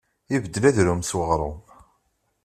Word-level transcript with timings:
Ibeddel 0.35 0.65
ardum 0.79 1.01
s 1.03 1.11
uɣrum. 1.19 1.57